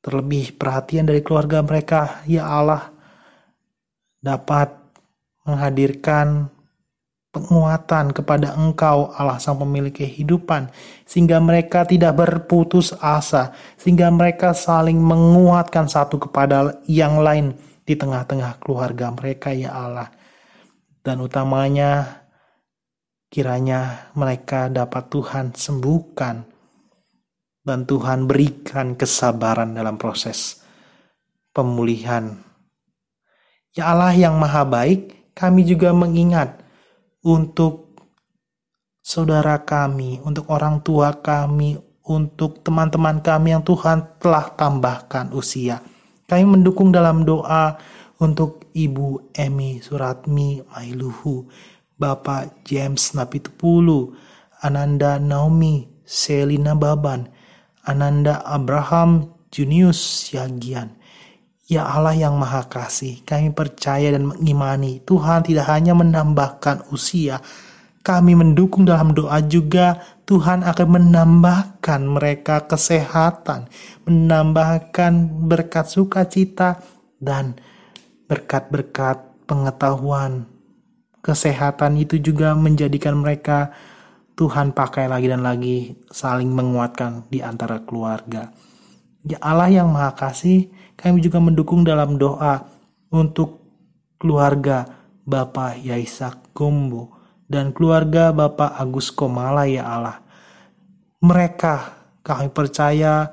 [0.01, 2.89] terlebih perhatian dari keluarga mereka, ya Allah,
[4.21, 4.73] dapat
[5.45, 6.49] menghadirkan
[7.31, 10.71] penguatan kepada Engkau, Allah Sang Pemilik kehidupan,
[11.07, 17.55] sehingga mereka tidak berputus asa, sehingga mereka saling menguatkan satu kepada yang lain
[17.87, 20.11] di tengah-tengah keluarga mereka, ya Allah.
[21.01, 22.23] Dan utamanya,
[23.31, 26.37] kiranya mereka dapat Tuhan sembuhkan,
[27.63, 30.59] dan Tuhan berikan kesabaran dalam proses
[31.55, 32.27] pemulihan.
[33.71, 36.60] Ya Allah yang Maha Baik, kami juga mengingat
[37.25, 38.01] untuk
[39.01, 41.77] saudara kami, untuk orang tua kami,
[42.09, 45.85] untuk teman-teman kami yang Tuhan telah tambahkan usia.
[46.27, 47.75] Kami mendukung dalam doa
[48.21, 51.49] untuk Ibu Emi Suratmi Mailuhu,
[51.97, 54.15] Bapak James Napitupulu,
[54.61, 57.29] Ananda Naomi Selina Baban,
[57.83, 61.00] Ananda Abraham Junius Yagian,
[61.71, 67.39] Ya Allah yang Maha Kasih, kami percaya dan mengimani Tuhan tidak hanya menambahkan usia,
[68.03, 73.71] kami mendukung dalam doa juga Tuhan akan menambahkan mereka kesehatan,
[74.03, 76.83] menambahkan berkat sukacita
[77.23, 77.55] dan
[78.27, 80.51] berkat-berkat pengetahuan.
[81.23, 83.71] Kesehatan itu juga menjadikan mereka
[84.35, 88.49] Tuhan pakai lagi dan lagi saling menguatkan di antara keluarga.
[89.21, 92.61] Ya Allah yang Maha Kasih, kami juga mendukung dalam doa
[93.09, 93.65] untuk
[94.21, 94.85] keluarga
[95.25, 97.17] Bapak Yaisak Gombo
[97.49, 100.21] dan keluarga Bapak Agus Komala ya Allah.
[101.25, 101.75] Mereka
[102.21, 103.33] kami percaya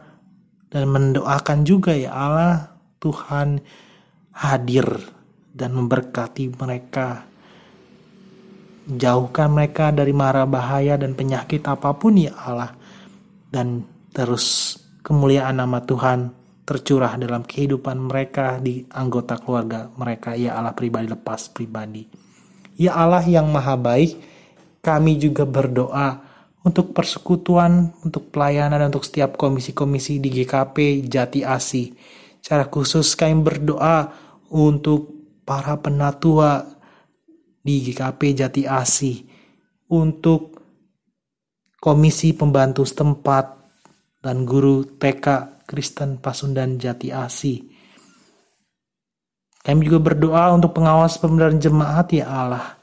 [0.72, 2.72] dan mendoakan juga ya Allah
[3.04, 3.60] Tuhan
[4.32, 4.88] hadir
[5.52, 7.28] dan memberkati mereka.
[8.88, 12.72] Jauhkan mereka dari mara bahaya dan penyakit apa pun ya Allah.
[13.52, 13.84] Dan
[14.16, 20.36] terus kemuliaan nama Tuhan tercurah dalam kehidupan mereka di anggota keluarga mereka.
[20.36, 22.12] Ya Allah pribadi lepas pribadi.
[22.76, 24.20] Ya Allah yang maha baik,
[24.84, 26.20] kami juga berdoa
[26.68, 31.96] untuk persekutuan, untuk pelayanan, untuk setiap komisi-komisi di GKP Jati Asi.
[32.44, 34.12] Secara khusus kami berdoa
[34.52, 35.08] untuk
[35.48, 36.68] para penatua
[37.64, 39.24] di GKP Jati Asi,
[39.88, 40.60] untuk
[41.80, 43.56] komisi pembantu setempat,
[44.20, 47.60] dan guru TK Kristen Pasundan Jati Asi.
[49.60, 52.80] Kami juga berdoa untuk pengawas pembenaran jemaat ya Allah.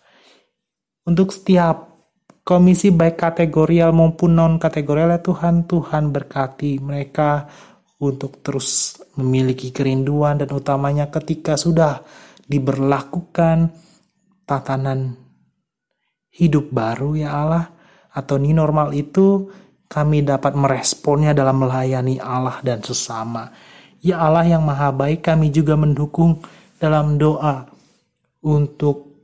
[1.09, 1.97] Untuk setiap
[2.45, 7.49] komisi baik kategorial maupun non kategorial ya Tuhan, Tuhan berkati mereka
[8.05, 12.05] untuk terus memiliki kerinduan dan utamanya ketika sudah
[12.45, 13.73] diberlakukan
[14.45, 15.17] tatanan
[16.29, 17.65] hidup baru ya Allah
[18.13, 19.49] atau ni normal itu
[19.89, 23.53] kami dapat meresponnya dalam melayani Allah dan sesama.
[24.05, 26.45] Ya Allah yang maha baik, kami juga mendukung
[26.77, 27.65] dalam doa
[28.45, 29.15] untuk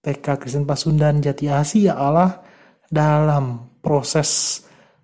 [0.00, 2.40] TK Kristen Pasundan Jati Asi ya Allah
[2.88, 4.62] dalam proses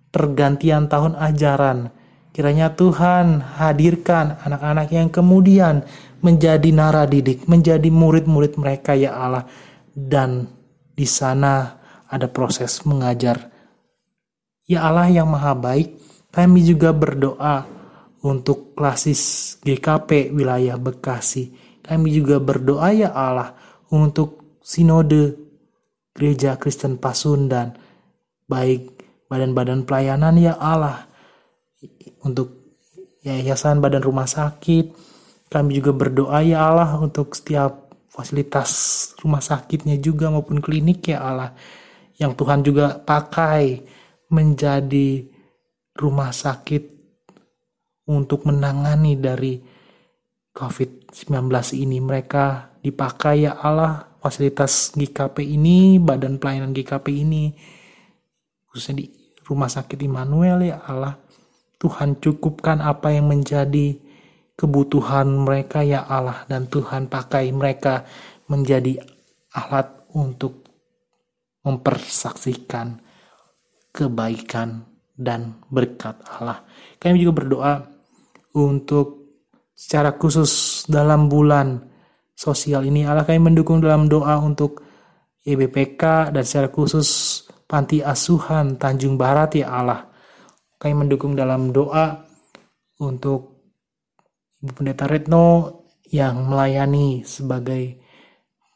[0.09, 1.93] pergantian tahun ajaran.
[2.33, 5.83] Kiranya Tuhan hadirkan anak-anak yang kemudian
[6.23, 9.45] menjadi nara didik, menjadi murid-murid mereka ya Allah.
[9.93, 10.47] Dan
[10.95, 13.58] di sana ada proses mengajar
[14.69, 15.97] Ya Allah yang maha baik,
[16.29, 17.65] kami juga berdoa
[18.21, 21.49] untuk klasis GKP wilayah Bekasi.
[21.81, 23.57] Kami juga berdoa ya Allah
[23.89, 25.49] untuk sinode
[26.13, 27.73] Gereja Kristen Pasundan,
[28.45, 28.93] baik
[29.25, 31.09] badan-badan pelayanan ya Allah,
[32.21, 32.77] untuk
[33.25, 34.93] yayasan badan rumah sakit.
[35.49, 38.69] Kami juga berdoa ya Allah untuk setiap fasilitas
[39.23, 41.57] rumah sakitnya juga maupun klinik ya Allah
[42.19, 43.81] yang Tuhan juga pakai
[44.29, 45.25] menjadi
[45.97, 46.83] rumah sakit
[48.09, 49.59] untuk menangani dari
[50.53, 51.97] COVID-19 ini.
[52.01, 52.45] Mereka
[52.81, 57.53] dipakai ya Allah fasilitas GKP ini, badan pelayanan GKP ini,
[58.69, 59.05] khususnya di
[59.45, 61.17] rumah sakit Immanuel ya Allah.
[61.79, 63.95] Tuhan cukupkan apa yang menjadi
[64.59, 68.03] kebutuhan mereka ya Allah dan Tuhan pakai mereka
[68.51, 68.99] menjadi
[69.55, 70.67] alat untuk
[71.63, 72.99] mempersaksikan
[73.91, 74.85] kebaikan
[75.19, 76.63] dan berkat Allah.
[76.95, 77.73] Kami juga berdoa
[78.55, 79.27] untuk
[79.75, 81.79] secara khusus dalam bulan
[82.35, 84.79] sosial ini Allah kami mendukung dalam doa untuk
[85.43, 87.07] YBPK dan secara khusus
[87.69, 90.07] Panti Asuhan Tanjung Barat ya Allah.
[90.79, 92.23] Kami mendukung dalam doa
[93.03, 93.59] untuk
[94.63, 95.79] Ibu Pendeta Retno
[96.09, 98.01] yang melayani sebagai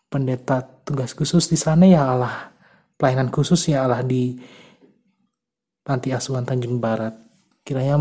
[0.07, 2.53] pendeta tugas khusus di sana ya Allah.
[2.95, 4.37] Pelayanan khusus ya Allah di
[5.83, 7.11] Panti Asuhan Tanjung Barat.
[7.67, 7.99] Kiranya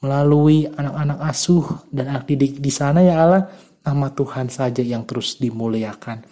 [0.00, 3.44] melalui anak-anak asuh dan anak didik di sana ya Allah,
[3.84, 6.24] nama Tuhan saja yang terus dimuliakan.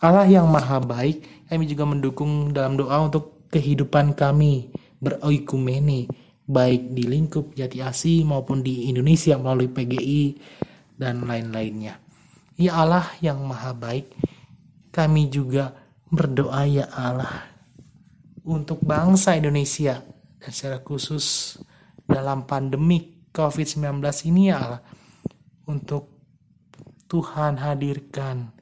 [0.00, 6.08] Allah yang maha baik, kami juga mendukung dalam doa untuk kehidupan kami beroikumene,
[6.48, 10.24] baik di lingkup Jati Asih maupun di Indonesia melalui PGI
[10.96, 12.00] dan lain-lainnya.
[12.56, 14.16] Ya Allah yang maha baik,
[14.96, 15.76] kami juga
[16.08, 17.55] berdoa ya Allah
[18.46, 19.98] untuk bangsa Indonesia
[20.38, 21.58] dan secara khusus
[22.06, 23.98] dalam pandemi COVID-19
[24.30, 24.82] ini ya Allah
[25.66, 26.14] untuk
[27.10, 28.54] Tuhan hadirkan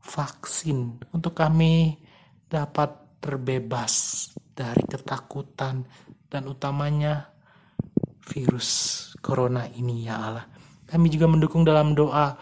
[0.00, 2.00] vaksin untuk kami
[2.48, 5.84] dapat terbebas dari ketakutan
[6.26, 7.32] dan utamanya
[8.24, 10.46] virus corona ini ya Allah.
[10.88, 12.36] Kami juga mendukung dalam doa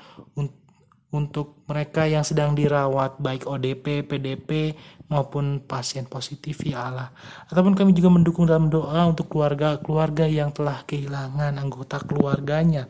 [1.11, 4.75] untuk mereka yang sedang dirawat baik ODP, PDP
[5.11, 7.11] maupun pasien positif ya Allah.
[7.51, 12.87] Ataupun kami juga mendukung dalam doa untuk keluarga-keluarga yang telah kehilangan anggota keluarganya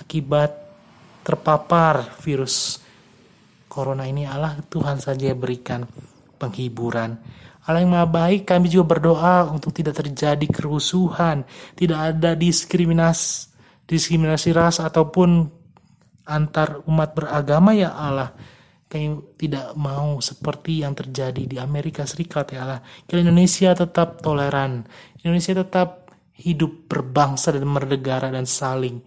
[0.00, 0.56] akibat
[1.20, 2.80] terpapar virus
[3.68, 5.84] corona ini Allah Tuhan saja berikan
[6.40, 7.20] penghiburan.
[7.68, 11.44] Allah yang maha baik kami juga berdoa untuk tidak terjadi kerusuhan,
[11.76, 13.52] tidak ada diskriminasi
[13.90, 15.50] diskriminasi ras ataupun
[16.22, 18.30] antar umat beragama ya Allah
[19.38, 22.80] tidak mau seperti yang terjadi di Amerika Serikat ya Allah.
[23.06, 24.82] Kira Indonesia tetap toleran.
[25.22, 28.98] Indonesia tetap hidup berbangsa dan bernegara dan saling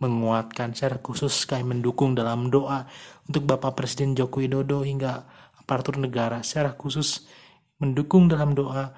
[0.00, 0.72] menguatkan.
[0.72, 2.88] Secara khusus kami mendukung dalam doa
[3.28, 5.28] untuk Bapak Presiden Joko Widodo hingga
[5.60, 6.40] aparatur negara.
[6.40, 7.28] Secara khusus
[7.76, 8.88] mendukung dalam doa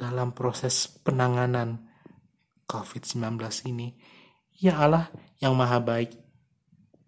[0.00, 1.84] dalam proses penanganan
[2.64, 3.20] COVID-19
[3.68, 3.92] ini.
[4.56, 6.16] Ya Allah yang maha baik,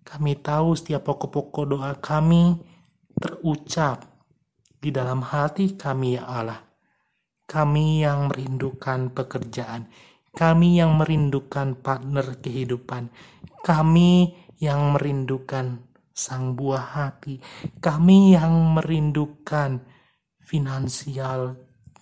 [0.07, 2.54] kami tahu setiap pokok-pokok doa kami
[3.18, 4.07] terucap
[4.78, 6.62] di dalam hati kami ya Allah.
[7.46, 9.86] Kami yang merindukan pekerjaan,
[10.34, 13.11] kami yang merindukan partner kehidupan,
[13.62, 15.78] kami yang merindukan
[16.11, 17.38] sang buah hati,
[17.78, 19.78] kami yang merindukan
[20.42, 21.54] finansial,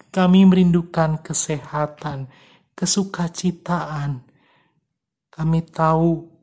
[0.08, 2.32] kami merindukan kesehatan,
[2.72, 4.24] kesukacitaan.
[5.28, 6.33] Kami tahu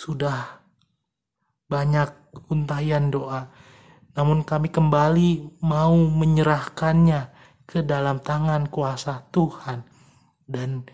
[0.00, 0.64] sudah
[1.68, 2.08] banyak
[2.48, 3.52] untayan doa,
[4.16, 7.28] namun kami kembali mau menyerahkannya
[7.68, 9.84] ke dalam tangan kuasa Tuhan.
[10.48, 10.88] Dan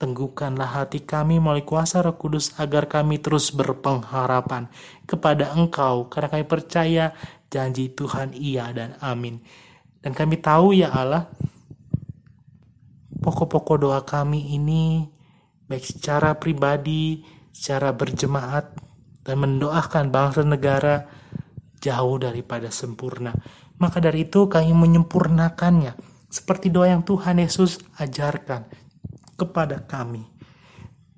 [0.00, 4.72] tenggukanlah hati kami melalui kuasa Roh Kudus agar kami terus berpengharapan
[5.04, 6.08] kepada Engkau.
[6.08, 7.12] Karena kami percaya
[7.52, 9.44] janji Tuhan iya dan amin.
[10.00, 11.28] Dan kami tahu ya Allah,
[13.20, 15.04] pokok-pokok doa kami ini
[15.68, 18.72] baik secara pribadi secara berjemaat
[19.26, 21.06] dan mendoakan bangsa negara
[21.80, 23.32] jauh daripada sempurna.
[23.80, 25.96] Maka dari itu kami menyempurnakannya
[26.28, 28.68] seperti doa yang Tuhan Yesus ajarkan
[29.34, 30.22] kepada kami.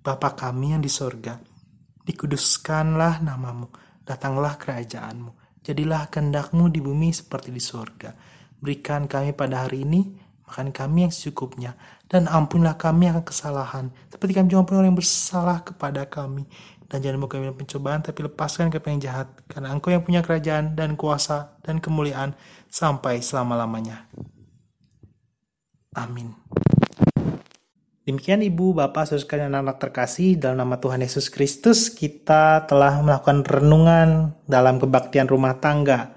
[0.02, 1.38] Bapa kami yang di sorga,
[2.06, 3.70] dikuduskanlah namamu,
[4.02, 8.14] datanglah kerajaanmu, jadilah kehendakmu di bumi seperti di sorga.
[8.58, 11.78] Berikan kami pada hari ini makan kami yang secukupnya,
[12.12, 16.44] dan ampunlah kami akan kesalahan, seperti kami juga orang yang bersalah kepada kami.
[16.84, 20.76] Dan jangan membuka kami pencobaan, tapi lepaskan kami yang jahat, karena engkau yang punya kerajaan
[20.76, 22.36] dan kuasa dan kemuliaan
[22.68, 24.12] sampai selama-lamanya.
[25.96, 26.36] Amin.
[28.04, 33.40] Demikian Ibu, Bapak, Saudara sekalian anak-anak terkasih, dalam nama Tuhan Yesus Kristus, kita telah melakukan
[33.40, 36.12] renungan dalam kebaktian rumah tangga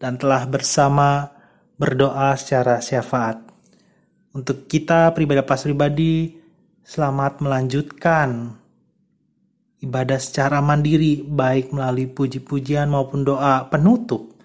[0.00, 1.28] dan telah bersama
[1.76, 3.45] berdoa secara syafaat.
[4.36, 6.28] Untuk kita pribadi pas pribadi,
[6.84, 8.52] selamat melanjutkan
[9.80, 14.36] ibadah secara mandiri, baik melalui puji-pujian maupun doa penutup.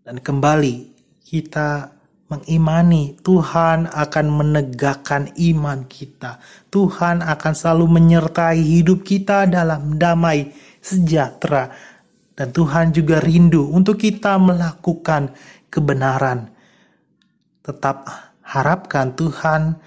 [0.00, 0.96] Dan kembali
[1.28, 1.92] kita
[2.32, 6.40] mengimani Tuhan akan menegakkan iman kita.
[6.72, 11.68] Tuhan akan selalu menyertai hidup kita dalam damai sejahtera.
[12.32, 15.36] Dan Tuhan juga rindu untuk kita melakukan
[15.68, 16.48] kebenaran.
[17.60, 19.80] Tetap harapkan Tuhan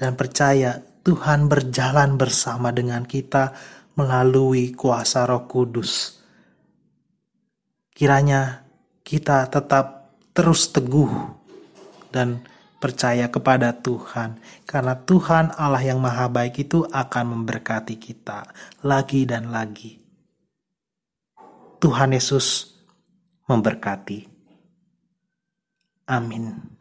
[0.00, 3.52] dan percaya Tuhan berjalan bersama dengan kita
[4.00, 6.16] melalui kuasa Roh Kudus.
[7.92, 8.64] Kiranya
[9.04, 11.12] kita tetap terus teguh
[12.12, 12.44] dan
[12.76, 14.36] percaya kepada Tuhan,
[14.68, 18.52] karena Tuhan Allah yang Maha Baik itu akan memberkati kita
[18.84, 19.96] lagi dan lagi.
[21.80, 22.76] Tuhan Yesus
[23.48, 24.28] memberkati.
[26.12, 26.75] Amin.